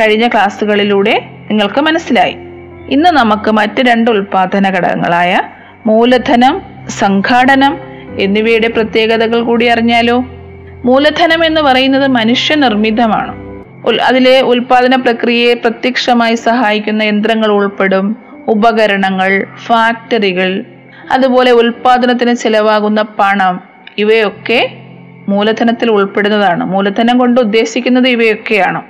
കഴിഞ്ഞ 0.00 0.28
ക്ലാസ്സുകളിലൂടെ 0.28 1.20
നിങ്ങൾക്ക് 1.50 1.80
മനസ്സിലായി. 1.80 2.36
ഇന്ന് 2.90 3.10
നമുക്ക് 3.10 3.50
മറ്റ് 3.50 3.80
രണ്ട് 3.80 4.10
ഉൽപാദന 4.10 4.68
ഘടകങ്ങളായ 4.68 5.42
മൂലധനം 5.86 6.62
സംഘാടനം 6.88 7.78
എന്നിവയുടെ 8.18 8.68
പ്രത്യേകതകൾ 8.68 9.42
കൂടി 9.42 9.66
അറിഞ്ഞാലോ. 9.66 10.24
മൂലധനം 10.84 11.44
എന്ന് 11.44 11.60
പറയുന്നത് 11.60 12.06
മനുഷ്യനിർമ്മിതമാണ്. 12.06 13.50
അതിലെ 14.02 14.40
ഉൽപാദന 14.40 14.96
പ്രക്രിയയെ 14.96 15.54
പ്രത്യക്ഷമായി 15.54 16.34
സഹായിക്കുന്ന 16.34 17.02
യന്ത്രങ്ങൾ 17.02 17.50
ഉൾപ്പെടും 17.50 18.16
ഉപകരണങ്ങൾ 18.48 19.46
ഫാക്ടറികൾ 19.66 20.64
അതുപോലെ 21.12 21.52
ഉൽപാദനത്തിന് 21.52 22.36
ചിലവാകുന്ന 22.36 23.02
പണം 23.02 23.60
ഇവയൊക്കെ 23.98 24.70
മൂലധനത്തിൽ 25.28 25.90
ഉൾപ്പെടുന്നതാണ്. 25.90 26.64
മൂലധനം 26.64 27.18
കൊണ്ട് 27.18 27.40
ഉദ്ദേശിക്കുന്നത് 27.40 28.08
ഇവയൊക്കെയാണ്. 28.08 28.82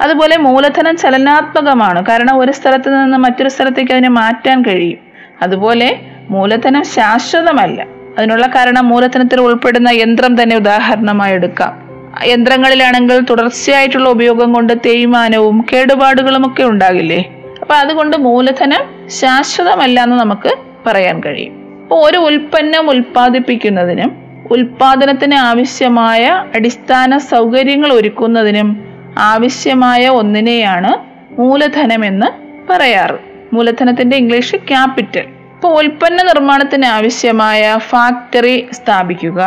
അതുപോലെ 0.00 0.36
മൂലധനം 0.38 0.96
ചലനാത്മകമാണ്. 0.96 2.06
കാരണം 2.06 2.38
ഒരു 2.38 2.52
സ്ഥലത്ത് 2.52 3.04
നിന്ന് 3.04 3.16
മറ്റൊരു 3.16 3.48
സ്ഥലത്തേക്ക് 3.48 3.92
അതിനെ 3.92 4.08
മാറ്റാൻ 4.08 4.62
കഴിയും. 4.62 4.98
അതുപോലെ 5.42 6.00
മൂലധനം 6.30 6.84
ശാശ്വതമല്ല. 6.84 7.93
അതിനുള്ള 8.18 8.46
കാരണം 8.46 8.88
മൂലധനത്തിൽ 8.88 9.40
ഉൾപ്പെടുന്ന 9.40 9.88
യന്ത്രം 9.88 10.42
തന്നെ 10.42 10.56
ഉദാഹരണമായി 10.56 11.34
എടുക്കാം. 11.34 11.84
യന്ത്രങ്ങളിലാണെങ്കിൽ 12.26 13.20
തുടർച്ചയായിട്ടുള്ള 13.20 14.08
ഉപയോഗം 14.08 14.52
കൊണ്ട് 14.52 14.72
തേയ്മാനവും 14.86 15.66
കേടുപാടുകളും 15.72 16.46
ഒക്കെ 16.46 16.62
ഉണ്ടാകില്ലേ? 16.62 17.34
അപ്പൊ 17.60 17.74
അതുകൊണ്ട് 17.74 18.16
മൂലധനം 18.16 19.08
ശാശ്വതമല്ല 19.08 20.02
എന്ന് 20.02 20.16
നമുക്ക് 20.16 20.54
പറയാൻ 20.86 21.20
കഴിയും. 21.20 21.82
അപ്പോൾ 21.82 22.10
ഒരു 22.10 22.18
ഉൽപ്പന്നം 22.18 22.90
ഉൽപ്പാദിപ്പിക്കുന്നതിനും 22.90 24.16
ഉൽപാദനത്തിന് 24.50 25.34
ആവശ്യമായ 25.34 26.44
അടിസ്ഥാന 26.54 27.18
സൗകര്യങ്ങൾ 27.18 27.92
ഒരുക്കുന്നതിനും 27.92 28.84
ആവശ്യമായ 29.18 30.08
ഒന്നിനെയാണ് 30.08 31.14
മൂലധനമെന്ന് 31.40 32.26
പറയാറ്. 32.72 33.18
മൂലധനത്തിന്റെ 33.52 34.16
ഇംഗ്ലീഷ് 34.16 34.56
ക്യാപിറ്റൽ. 34.56 35.26
ഇപ്പോൾ 35.64 35.76
ഉൽപ്പന്ന 35.82 36.22
നിർമ്മാണത്തിന് 36.22 36.86
ആവശ്യമായ 36.86 37.60
ഫാക്ടറി 37.90 38.56
സ്ഥാപിക്കുക 38.72 39.40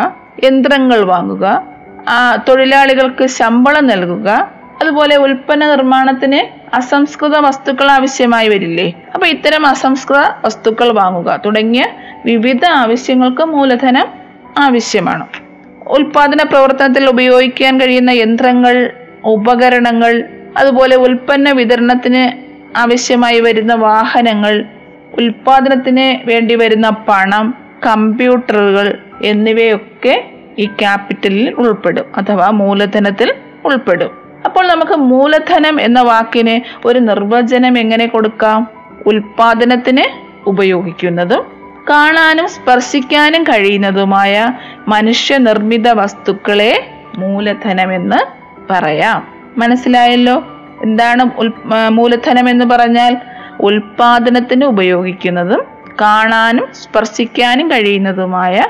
യന്ത്രങ്ങൾ 0.43 0.99
വാങ്ങുക 1.05 1.45
തൊഴിലാളികൾക്ക് 2.47 3.25
ശമ്പളം 3.27 3.87
നൽകുക 3.87 4.29
അതുപോലെ 4.81 5.15
ഉൽപ്പന്ന 5.17 5.65
നിർമ്മാണത്തിന് 5.67 6.39
അസംസ്കൃത 6.75 7.37
വസ്തുക്കൾ 7.37 7.91
ആവശ്യമായി 7.91 8.47
വരില്ലേ? 8.47 8.87
അപ്പൊ 9.13 9.27
ഇത്തരം 9.27 9.67
അസംസ്കൃത 9.67 10.21
വസ്തുക്കൾ 10.45 10.91
വാങ്ങുക 10.91 11.41
തുടങ്ങിയ 11.45 11.83
വിവിധ 12.25 12.65
ആവശ്യങ്ങൾക്ക് 12.65 13.45
മൂലധനം 13.45 14.07
ആവശ്യമാണ്. 14.57 15.27
ഉൽപാദന 15.87 16.43
പ്രവർത്തനത്തിൽ 16.43 17.09
ഉപയോഗിക്കാൻ 17.09 17.81
കഴിയുന്ന 17.81 18.09
യന്ത്രങ്ങൾ 18.09 18.77
ഉപകരണങ്ങൾ 19.25 20.15
അതുപോലെ 20.57 20.95
ഉൽപ്പന്ന 20.95 21.51
വിതരണത്തിന് 21.51 22.25
ആവശ്യമായി 22.77 23.39
വരുന്ന 23.39 23.73
വാഹനങ്ങൾ 23.73 24.76
ഉൽപാദനത്തിന് 25.17 26.29
വേണ്ടി 26.29 26.55
വരുന്ന 26.55 26.89
പണം 26.89 27.53
കമ്പ്യൂട്ടറുകൾ 27.85 28.97
എന്നിവയൊക്കെ 29.23 30.31
ഈ 30.59 30.65
ക്യാപിറ്റലിൽ 30.65 31.53
ഉൾപ്പെടും 31.53 32.05
അഥവാ 32.17 32.49
മൂലധനത്തിൽ 32.49 33.33
ഉൾപ്പെടും. 33.65 34.11
അപ്പോൾ 34.45 34.67
നമുക്ക് 34.67 34.91
മൂലധനം 34.91 35.81
എന്ന 35.81 36.01
വാക്കിന് 36.01 36.87
ഒരു 36.87 36.99
നിർവചനം 36.99 37.77
എങ്ങനെ 37.77 38.05
കൊടുക്കാം? 38.05 38.67
ഉൽപാദനത്തിന് 39.05 40.03
ഉപയോഗിക്കുന്നതും 40.49 41.45
കാണാനും 41.89 42.49
സ്പർശിക്കാനും 42.49 43.43
കഴിയുന്നതുമായ 43.43 44.53
മനുഷ്യനിർമ്മിത 44.87 45.89
വസ്തുക്കളെ 45.89 46.89
മൂലധനമെന്ന് 47.17 48.19
പറയാം. 48.73 49.27
മനസ്സിലായല്ലോ? 49.57 50.43
എന്താണ് 50.83 51.23
മൂലധനം 51.89 52.49
എന്ന് 52.49 52.65
പറഞ്ഞാൽ 52.65 53.17
ഉൽപാദനത്തിന് 53.61 54.65
ഉപയോഗിക്കുന്നതും 54.65 55.61
കാണാനും 56.01 56.67
സ്പർശിക്കാനും 56.73 57.71
കഴിയുന്നതുമായ 57.71 58.61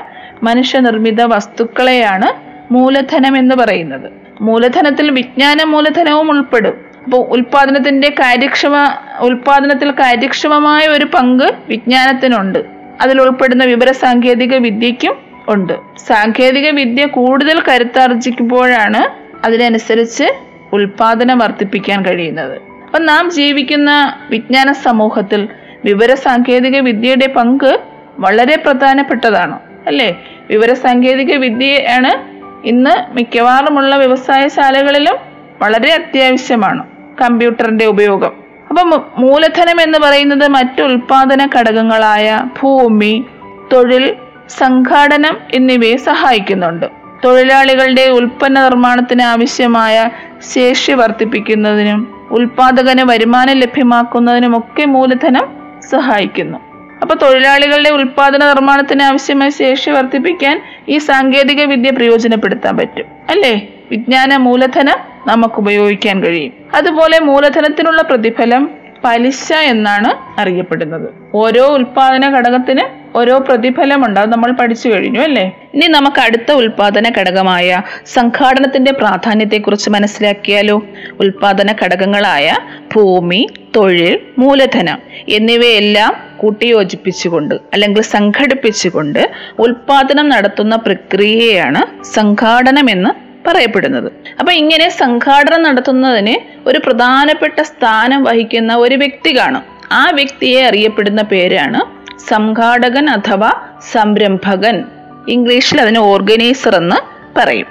മനുഷ്യനിർമ്മിത 0.42 1.22
വസ്തുക്കളെയാണ് 1.22 2.48
മൂലധനം 2.72 3.36
എന്ന് 3.36 3.54
പറയുന്നത്. 3.54 4.10
മൂലധനത്തിൽ 4.40 5.10
വിജ്ഞാന 5.10 5.62
മൂലധനവും 5.64 6.30
ഉൾപ്പെടും. 6.30 6.88
അപ്പോൾ 7.04 7.16
ഉൽപാദനത്തിന്റെ 7.16 8.08
കാര്യക്ഷമ 8.08 8.76
ഉൽപാദനത്തിൽ 9.20 9.90
കാര്യക്ഷമമായ 9.90 10.86
ഒരു 10.86 11.04
പങ്ക് 11.04 11.54
വിജ്ഞാനത്തിനുണ്ട്. 11.68 12.58
അതിൽ 13.00 13.20
ഉൾപ്പെടുന്ന 13.20 13.64
വിവര 13.64 13.92
സാങ്കേതിക 13.92 14.56
വിദ്യയ്ക്കും 14.56 15.16
ഉണ്ട്. 15.48 15.72
സാങ്കേതിക 16.06 16.70
വിദ്യ 16.70 17.06
കൂടുതൽ 17.06 17.62
കരുത്താർജിക്കുമ്പോഴാണ് 17.68 19.28
അതിനനുസരിച്ച് 19.46 20.24
ഉൽപാദനം 20.72 21.38
വർദ്ധിപ്പിക്കാൻ 21.38 22.04
കഴിയുന്നത്. 22.04 22.67
അപ്പം 22.88 23.06
നാം 23.06 23.30
ജീവിക്കുന്ന 23.30 24.18
വിജ്ഞാന 24.30 24.72
സമൂഹത്തിൽ 24.72 25.48
വിവര 25.84 26.14
സാങ്കേതിക 26.14 26.80
വിദ്യയുടെ 26.80 27.26
പങ്ക് 27.26 27.80
വളരെ 28.18 28.56
പ്രധാനപ്പെട്ടതാണ് 28.56 29.58
അല്ലേ? 29.86 30.22
വിവര 30.50 30.72
സാങ്കേതിക 30.72 31.36
വിദ്യയാണ് 31.36 32.38
ഇന്ന് 32.66 33.14
മിക്കവാറുമുള്ള 33.14 33.96
വ്യവസായശാലകളിലും 33.96 35.16
വളരെ 35.62 35.92
അത്യാവശ്യമാണ് 35.92 36.86
കമ്പ്യൂട്ടറിന്റെ 37.20 37.86
ഉപയോഗം. 37.86 38.32
അപ്പം 38.68 39.04
മൂലധനം 39.16 39.80
എന്ന് 39.80 39.98
പറയുന്നത് 39.98 40.48
മറ്റു 40.48 40.82
ഉൽപാദന 40.82 41.48
ഘടകങ്ങളായ 41.56 42.44
ഭൂമി 42.62 43.24
തൊഴിൽ 43.72 44.16
സംഘാടനം 44.48 45.36
എന്നിവയെ 45.54 45.96
സഹായിക്കുന്നുണ്ട്. 45.96 46.86
തൊഴിലാളികളുടെ 47.24 48.10
ഉൽപ്പന്ന 48.10 48.62
നിർമ്മാണത്തിന് 48.64 49.22
ആവശ്യമായ 49.22 50.10
ശേഷി 50.54 50.92
വർദ്ധിപ്പിക്കുന്നതിനും 50.92 52.17
ഉൽപാദകന് 52.30 53.02
വരുമാനം 53.02 53.54
ലഭ്യമാക്കുന്നതിനുമൊക്കെ 53.54 54.84
മൂലധനം 54.84 55.46
സഹായിക്കുന്നു. 55.90 56.58
അപ്പൊ 57.02 57.14
തൊഴിലാളികളുടെ 57.14 57.90
ഉൽപാദന 57.90 58.44
നിർമ്മാണത്തിന് 58.44 59.02
ആവശ്യമായ 59.02 59.50
ശേഷി 59.50 59.90
വർദ്ധിപ്പിക്കാൻ 59.90 60.62
ഈ 60.88 60.98
സാങ്കേതിക 60.98 61.64
വിദ്യ 61.64 61.90
പ്രയോജനപ്പെടുത്താൻ 61.90 62.76
പറ്റും. 62.76 63.04
അല്ലേ? 63.28 63.68
വിജ്ഞാന 63.90 64.36
മൂലധനം 64.36 64.96
നമുക്ക് 65.26 65.54
ഉപയോഗിക്കാൻ 65.54 66.24
കഴിയും. 66.24 66.52
അതുപോലെ 66.74 67.20
മൂലധനത്തിനുള്ള 67.20 68.02
പ്രതിഫലം 68.02 68.70
പലിശ 69.04 69.52
എന്നാണ് 69.52 70.40
അറിയപ്പെടുന്നത്. 70.40 71.10
ഓരോ 71.34 71.66
ഉൽപാദന 71.66 72.38
ഘടകത്തിന് 72.38 73.07
ഓരോ 73.18 73.38
പ്രതിഫലമുണ്ട്. 73.38 74.20
അത് 74.20 74.30
നമ്മൾ 74.32 74.50
പഠിച്ചു 74.52 74.88
കഴിഞ്ഞു 74.88 75.20
അല്ലേ? 75.20 75.44
ഇനി 75.74 75.86
നമുക്ക് 75.86 76.20
അടുത്ത 76.20 76.50
ഉൽപാദന 76.52 77.06
ഘടകമായ 77.18 77.82
സംഘാടനത്തിന്റെ 78.14 78.92
പ്രാധാന്യത്തെക്കുറിച്ച് 78.92 79.90
മനസ്സിലാക്കിയാലോ? 79.90 80.76
ഉൽപാദന 81.20 81.74
ഘടകങ്ങളായ 81.84 82.56
ഭൂമി 82.94 83.40
തൊഴിൽ 83.76 84.14
മൂലധനം 84.38 84.98
എന്നിവയെല്ലാം 85.28 86.12
കൂട്ടിയോജിപ്പിച്ചുകൊണ്ട് 86.36 87.54
അല്ലെങ്കിൽ 87.72 88.02
സംഘടിപ്പിച്ചുകൊണ്ട് 88.02 89.22
ഉൽപാദനം 89.58 90.28
നടത്തുന്ന 90.28 90.76
പ്രക്രിയയാണ് 90.76 92.04
സംഘാടനം 92.14 92.90
എന്ന് 92.90 93.10
പറയപ്പെടുന്നത്. 93.48 94.08
അപ്പൊ 94.40 94.52
ഇങ്ങനെ 94.52 94.86
സംഘാടനം 95.02 95.62
നടത്തുന്നതിന് 95.62 96.36
ഒരു 96.68 96.78
പ്രധാനപ്പെട്ട 96.78 97.60
സ്ഥാനം 97.62 98.20
വഹിക്കുന്ന 98.24 98.72
ഒരു 98.74 98.94
വ്യക്തി 98.94 99.30
കാണും. 99.38 99.62
ആ 99.92 100.10
വ്യക്തിയെ 100.14 100.62
അറിയപ്പെടുന്ന 100.66 101.22
പേരാണ് 101.22 101.80
സംഘാടകൻ 102.18 103.10
അഥവാ 103.10 103.52
സംരംഭകൻ. 103.92 104.84
ഇംഗ്ലീഷിൽ 105.28 105.80
അതിന് 105.80 105.98
ഓർഗനൈസർ 105.98 106.76
എന്ന് 106.76 106.96
പറയും. 107.38 107.66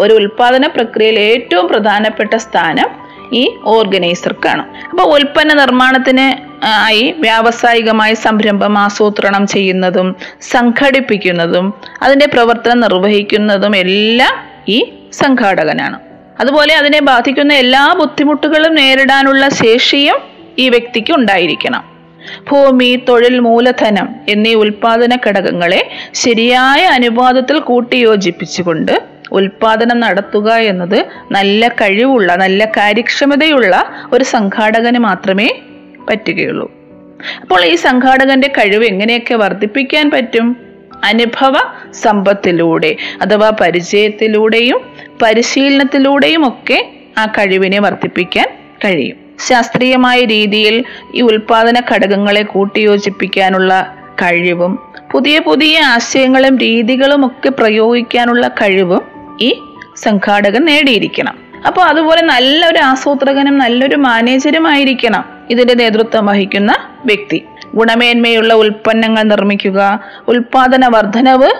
ഒരു 0.00 0.14
ഉൽപാദന 0.14 0.66
പ്രക്രിയയിൽ 0.66 1.18
ഏറ്റവും 1.18 1.68
പ്രധാനപ്പെട്ട 1.68 2.36
സ്ഥാനം 2.36 3.04
ഈ 3.32 3.56
ഓർഗനൈസർക്കാണ്. 3.64 4.66
അപ്പോൾ 4.90 5.02
ഉൽപ്പന്ന 5.02 5.54
നിർമ്മാണത്തിന് 5.54 6.54
ആയി 6.66 7.14
വ്യാവസായികമായ 7.18 8.14
സംരംഭം 8.14 8.78
ആസൂത്രണം 8.78 9.46
ചെയ്യുന്നതും 9.46 10.16
സംഘടിപ്പിക്കുന്നതും 10.40 11.74
അതിന്റെ 12.02 12.26
പ്രവർത്തനം 12.26 12.80
നിർവഹിക്കുന്നതും 12.80 13.76
എല്ലാം 13.76 14.34
ഈ 14.68 14.92
സംഘാടകനാണ്. 15.12 16.00
അതുപോലെ 16.40 16.74
അതിനെ 16.74 17.00
ബാധിക്കുന്ന 17.00 17.54
എല്ലാ 17.54 17.94
ബുദ്ധിമുട്ടുകളും 17.98 18.74
നേരിടാനുള്ള 18.74 19.48
ശേഷിയും 19.48 20.16
ഈ 20.58 20.68
വ്യക്തിക്ക് 20.68 21.12
ഉണ്ടായിരിക്കണം. 21.12 21.93
ഭൂമി 22.50 23.04
തൊഴിൽ 23.08 23.38
മൂലധനം 23.38 24.08
എന്നീ 24.28 24.54
ഉൽപാദന 24.54 25.18
ഘടകങ്ങളെ 25.26 25.90
ശരിയായ 26.14 26.84
അനുപാതത്തിൽ 26.84 27.58
കൂട്ടിയോജിപ്പിച്ചുകൊണ്ട് 27.58 29.14
ഉൽപാദനം 29.32 30.00
നടത്തുക 30.00 30.52
എന്നത് 30.52 31.06
നല്ല 31.30 31.68
കഴിവുള്ള 31.68 32.36
നല്ല 32.36 32.64
കാര്യക്ഷമതയുള്ള 32.64 33.84
ഒരു 34.12 34.24
സംഘാടകന് 34.24 34.98
മാത്രമേ 34.98 35.48
പറ്റുകയുള്ളൂ. 36.10 36.72
അപ്പോൾ 37.40 37.64
ഈ 37.64 37.74
സംഘാടകന്റെ 37.74 38.48
കഴിവ് 38.48 38.84
എങ്ങനെയൊക്കെ 38.84 39.34
വർദ്ധിപ്പിക്കാൻ 39.34 40.10
പറ്റും? 40.10 40.56
അനുഭവ 41.04 41.54
സമ്പത്തിലൂടെ 41.90 42.96
അഥവാ 43.22 43.50
പരിചയത്തിലൂടെയും 43.60 44.80
പരിശീലനത്തിലൂടെയും 45.22 46.48
ഒക്കെ 46.48 46.88
ആ 47.18 47.26
കഴിവിനെ 47.26 47.80
വർദ്ധിപ്പിക്കാൻ 47.80 48.48
കഴിയും. 48.84 49.23
ശാസ്ത്രീയമായ 49.38 50.24
രീതിയിൽ 50.24 50.84
ഈ 51.14 51.20
ഉൽപാദന 51.20 51.82
ഘടകങ്ങളെ 51.92 52.42
കൂട്ടിയോജിപ്പിക്കാനുള്ള 52.42 53.96
കഴിവും 54.22 54.78
പുതിയ 55.12 55.38
പുതിയ 55.38 55.80
ആശയങ്ങളും 55.80 56.58
രീതികളും 56.58 57.26
ഒക്കെ 57.26 57.48
പ്രയോഗിക്കാനുള്ള 57.48 58.48
കഴിവും 58.48 59.02
ഈ 59.40 59.60
സംഘാടകൻ 59.96 60.64
നേടിയിരിക്കണം. 60.64 61.38
അപ്പോൾ 61.66 61.80
അതുപോലെ 61.80 62.22
നല്ലൊരു 62.22 62.78
ആസൂത്രകനും 62.78 63.58
നല്ലൊരു 63.58 63.96
മാനേജരും 63.96 64.68
ആയിരിക്കണം 64.68 65.24
ഇതിന്റെ 65.50 65.74
നേതൃത്വം 65.74 66.26
വഹിക്കുന്ന 66.26 66.76
വ്യക്തി. 67.04 67.44
ഗുണമേന്മയുള്ള 67.74 68.54
ഉൽപ്പന്നങ്ങൾ 68.54 69.22
നിർമ്മിക്കുക 69.22 70.00
ഉൽപാദന 70.28 70.86
വർധനവ് 70.86 71.50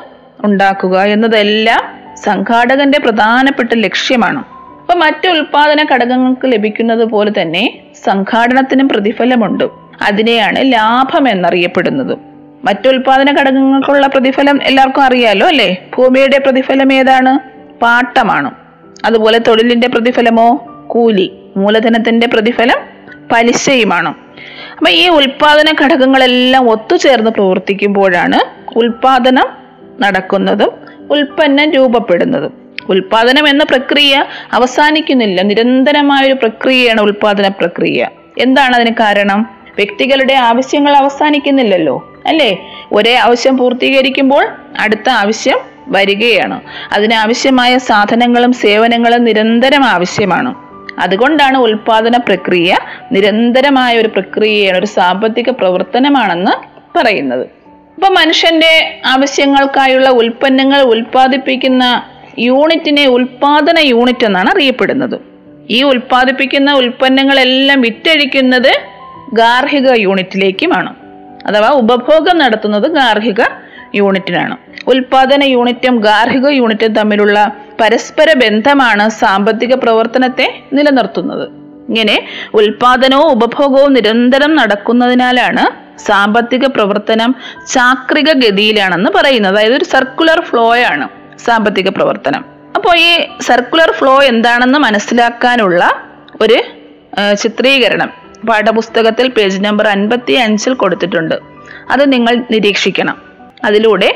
ഉണ്ടാക്കുക 0.44 1.03
എന്നതെല്ലാം 1.03 2.14
സംഘാടകന്റെ 2.14 2.98
പ്രധാനപ്പെട്ട 2.98 3.72
ലക്ഷ്യമാണ്. 3.75 4.54
അപ്പൊ 4.85 4.99
മറ്റു 4.99 5.29
ഉൽപാദന 5.29 5.87
ഘടകങ്ങൾക്ക് 5.92 6.53
ലഭിക്കുന്നത് 6.53 7.05
പോലെ 7.05 7.33
തന്നെ 7.42 7.79
സംഘാടനത്തിനും 8.05 8.88
പ്രതിഫലമുണ്ട്. 8.88 9.64
അതിനെയാണ് 10.03 10.73
ലാഭം 10.73 11.29
എന്നറിയപ്പെടുന്നത്. 11.29 12.18
മറ്റു 12.64 12.88
ഉൽപാദന 12.88 13.37
ഘടകങ്ങൾക്കുള്ള 13.40 14.07
പ്രതിഫലം 14.07 14.62
എല്ലാവർക്കും 14.62 15.03
അറിയാലോ 15.03 15.47
അല്ലേ? 15.47 15.87
ഭൂമിയുടെ 15.97 16.38
പ്രതിഫലം 16.38 16.92
ഏതാണ്? 16.92 17.38
പാട്ടമാണ്. 17.81 18.51
അതുപോലെ 19.05 19.38
തൊഴിലിന്റെ 19.38 19.88
പ്രതിഫലമോ? 19.88 20.68
കൂലി 20.87 21.33
മൂലധനത്തിന്റെ 21.57 22.27
പ്രതിഫലം 22.27 22.77
പലിശയുമാണ്. 23.33 24.09
അപ്പൊ 24.73 24.90
ഈ 24.90 25.09
ഉൽപാദന 25.09 25.75
ഘടകങ്ങളെല്ലാം 25.85 26.70
ഒത്തുചേർന്ന് 26.70 27.31
പ്രവർത്തിക്കുമ്പോഴാണ് 27.31 28.38
ഉൽപാദനം 28.79 29.47
നടക്കുന്നതും 30.01 30.70
ഉൽപ്പന്നം 31.11 31.73
രൂപപ്പെടുന്നതും. 31.73 32.63
ഉൽപാദനം 32.88 33.49
എന്ന 33.49 33.64
പ്രക്രിയ 33.64 34.25
അവസാനിക്കുന്നില്ല. 34.53 35.42
നിരന്തരമായ 35.42 36.27
ഒരു 36.27 36.35
പ്രക്രിയയാണ് 36.35 37.01
ഉൽപാദന 37.01 37.49
പ്രക്രിയ. 37.49 38.09
എന്താണ് 38.38 38.77
അതിന് 38.77 38.94
കാരണം? 38.94 39.64
വ്യക്തികളുടെ 39.77 40.35
ആവശ്യങ്ങൾ 40.35 40.97
അവസാനിക്കുന്നില്ലല്ലോ 40.97 42.23
അല്ലേ? 42.27 42.73
ഒരേ 42.92 43.14
ആവശ്യം 43.14 43.57
പൂർത്തീകരിക്കുമ്പോൾ 43.57 44.47
അടുത്ത 44.79 45.09
ആവശ്യം 45.11 45.59
വരികയാണ്. 45.88 46.61
അതിനാവശ്യമായ 46.92 47.79
സാധനങ്ങളും 47.79 48.53
സേവനങ്ങളും 48.53 49.25
നിരന്തരം 49.25 49.85
ആവശ്യമാണ്. 49.85 50.55
അതുകൊണ്ടാണ് 50.99 51.59
ഉൽപാദന 51.59 52.16
പ്രക്രിയ 52.16 52.77
നിരന്തരമായ 53.12 53.99
ഒരു 53.99 54.09
പ്രക്രിയയാണ് 54.09 54.79
ഒരു 54.79 54.87
സാമ്പത്തിക 54.87 55.51
പ്രവർത്തനമാണെന്ന് 55.51 56.51
പറയുന്നത്. 56.99 57.47
ഇപ്പൊ 57.97 58.09
മനുഷ്യന്റെ 58.09 59.01
ആവശ്യങ്ങൾക്കായുള്ള 59.07 60.11
ഉൽപ്പന്നങ്ങൾ 60.11 60.81
ഉൽപ്പാദിപ്പിക്കുന്ന 60.81 62.03
യൂണിറ്റിനെ 62.38 63.07
ഉൽപാദന 63.07 63.79
യൂണിറ്റ് 63.79 64.27
എന്നാണ് 64.27 64.51
അറിയപ്പെടുന്നത്. 64.51 65.20
ഈ 65.70 65.83
ഉൽപ്പാദിപ്പിക്കുന്ന 65.83 66.73
ഉൽപ്പന്നങ്ങളെല്ലാം 66.73 67.81
വിറ്റഴിക്കുന്നത് 67.81 68.73
ഗാർഹിക 69.33 69.90
യൂണിറ്റിലേക്കുമാണ്. 69.94 70.94
അഥവാ 71.47 71.68
ഉപഭോഗം 71.68 72.38
നടത്തുന്നത് 72.38 72.90
ഗാർഹിക 72.90 73.42
യൂണിറ്റിനാണ്. 73.94 74.57
ഉൽപാദന 74.87 75.42
യൂണിറ്റും 75.42 76.01
ഗാർഹിക 76.01 76.49
യൂണിറ്റും 76.49 76.92
തമ്മിലുള്ള 76.92 77.57
പരസ്പര 77.81 78.33
ബന്ധമാണ് 78.33 79.09
സാമ്പത്തിക 79.09 79.75
പ്രവർത്തനത്തെ 79.75 80.62
നിലനിർത്തുന്നത്. 80.73 81.49
ഇങ്ങനെ 81.88 82.23
ഉൽപാദനവും 82.55 83.31
ഉപഭോഗവും 83.31 83.92
നിരന്തരം 83.92 84.57
നടക്കുന്നതിനാലാണ് 84.57 85.85
സാമ്പത്തിക 85.99 86.66
പ്രവർത്തനം 86.66 87.35
ചാക്രിക 87.73 88.33
ഗതിയിലാണെന്ന് 88.33 89.11
പറയുന്നത്. 89.11 89.53
അതായത് 89.53 89.75
ഒരു 89.75 89.85
സർക്കുലർ 89.85 90.40
ഫ്ലോയാണ് 90.40 91.09
സാമ്പത്തിക 91.47 91.88
പ്രവർത്തനം. 91.88 92.44
അപ്പോൾ 92.77 92.94
ഈ 92.97 93.11
സർക്കുലർ 93.49 93.90
ഫ്ലോ 93.99 94.23
എന്താണെന്ന് 94.23 94.79
മനസ്സിലാക്കാനുള്ള 94.79 95.83
ഒരു 96.42 96.59
ചിത്രീകരണം 97.42 98.11
പാഠപുസ്തകത്തിൽ 98.49 99.29
പേജ് 99.29 99.64
നമ്പർ 99.64 99.87
അൻപത്തി 99.88 100.33
അഞ്ചിൽ 100.33 100.75
കൊടുത്തിട്ടുണ്ട്. 100.75 101.37
അത് 101.90 102.12
നിങ്ങൾ 102.12 102.35
നിരീക്ഷിക്കണം. 102.55 103.16
അതിലൂടെ 103.64 104.09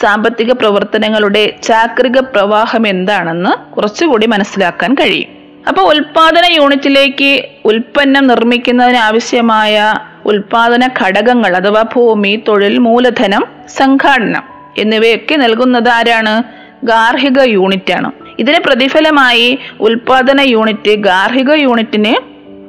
സാമ്പത്തിക 0.00 0.52
പ്രവർത്തനങ്ങളുടെ 0.52 1.42
ചാക്രിക 1.62 2.18
പ്രവാഹം 2.18 2.86
എന്താണെന്ന് 2.88 3.52
കുറച്ചുകൂടി 3.74 4.26
മനസ്സിലാക്കാൻ 4.26 4.94
കഴിയും. 4.94 5.30
അപ്പോൾ 5.68 5.84
ഉൽപാദന 5.92 6.46
യൂണിറ്റിലേക്ക് 6.56 7.30
ഉൽപ്പന്നം 7.64 8.26
നിർമ്മിക്കുന്നതിന് 8.26 8.96
ആവശ്യമായ 8.96 9.94
ഉൽപാദന 10.30 10.88
ഘടകങ്ങൾ 11.00 11.56
അഥവാ 11.56 11.82
ഭൂമി 11.94 12.42
തൊഴിൽ 12.48 12.78
മൂലധനം 12.78 13.44
സംഘാടനം 13.66 14.44
എന്നിവയൊക്കെ 14.82 15.36
നൽകുന്നത് 15.36 15.88
ആരാണ്? 15.88 16.34
ഗാർഹിക 16.84 17.40
യൂണിറ്റാണ് 17.40 18.10
ഇതിന് 18.38 18.58
പ്രതിഫലമായി 18.66 19.58
ഉൽപാദന 19.80 20.40
യൂണിറ്റ് 20.40 20.94
ഗാർഹിക 20.94 21.50
യൂണിറ്റിന് 21.52 22.14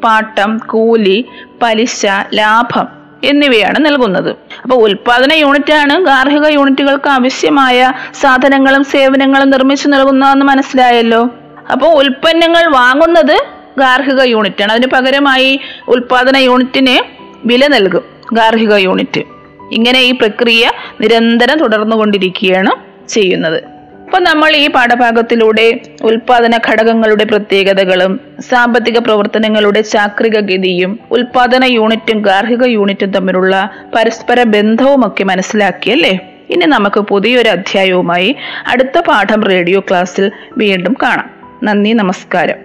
പാട്ടം 0.03 0.57
കൂലി 0.57 1.25
പലിശ 1.61 2.05
ലാഭം 2.33 2.87
എന്നിവയാണ് 3.23 3.85
നൽകുന്നത്. 3.85 4.29
അപ്പോൾ 4.63 4.75
ഉൽപാദന 4.75 5.33
യൂണിറ്റാണ് 5.33 6.05
ഗാർഹിക 6.05 6.45
യൂണിറ്റുകൾക്ക് 6.47 7.09
ആവശ്യമായ 7.09 7.93
സാധനങ്ങളും 8.21 8.83
സേവനങ്ങളും 8.83 9.49
നിർമ്മിച്ചു 9.49 9.87
നൽകുന്നതെന്ന് 9.87 10.45
മനസ്സിലായല്ലോ? 10.45 11.29
അപ്പോൾ 11.71 12.03
ഉൽപ്പന്നങ്ങൾ 12.03 12.71
വാങ്ങുന്നത് 12.71 13.37
ഗാർഹിക 13.77 14.21
യൂണിറ്റാണ് 14.21 14.71
അതിന് 14.71 14.87
പകരമായി 14.87 15.59
ഉൽപാദന 15.87 16.37
യൂണിറ്റിന് 16.37 16.99
വില 17.45 17.67
നൽകും 17.67 18.03
ഗാർഹിക 18.33 18.73
യൂണിറ്റ്. 18.73 19.23
ഇങ്ങനെ 19.71 19.99
ഈ 20.01 20.11
പ്രക്രിയ 20.11 20.71
നിരന്തരം 21.01 21.59
തുടർന്നുകൊണ്ടിരിക്കുകയാണ് 21.59 22.71
ചെയ്യുന്നത്. 23.07 23.76
അപ്പൊ 24.17 24.29
നമ്മൾ 24.29 24.55
ഈ 24.55 24.67
പാഠഭാഗത്തിലൂടെ 24.67 25.79
ഉൽപാദന 26.03 26.59
ഘടകങ്ങളുടെ 26.67 27.23
പ്രത്യേകതകളും 27.23 28.19
സാമ്പത്തിക 28.49 28.97
പ്രവർത്തനങ്ങളുടെ 28.97 29.81
ചാക്രിക 29.81 30.39
ഗതിയും 30.39 30.99
ഉൽപാദന 31.11 31.63
യൂണിറ്റും 31.63 32.21
ഗാർഹിക 32.21 32.65
യൂണിറ്റും 32.65 33.11
തമ്മിലുള്ള 33.11 33.71
പരസ്പര 33.95 34.43
ബന്ധവും 34.43 35.07
ഒക്കെ 35.07 35.23
മനസ്സിലാക്കിയല്ലേ 35.23 36.19
ഇനി 36.49 36.65
നമുക്ക് 36.65 36.99
പുതിയൊരു 36.99 37.49
അധ്യായവുമായി 37.49 38.35
അടുത്ത 38.67 38.99
പാഠം 38.99 39.43
റേഡിയോ 39.43 39.79
ക്ലാസ്സിൽ 39.79 40.31
വീണ്ടും 40.57 40.97
കാണാം. 41.03 41.29
നന്ദി 41.63 41.89
നമസ്കാരം. 41.89 42.55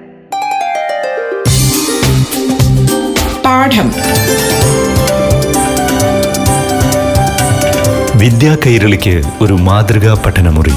പാഠം. 3.45 3.93
വിദ്യാ 8.19 8.57
കൈരളിക്ക് 8.67 9.23
ഒരു 9.41 9.53
മാതൃകാ 9.53 10.23
പഠനമുറി. 10.27 10.73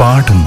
പാടും. 0.00 0.40